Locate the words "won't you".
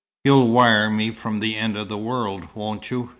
2.55-3.07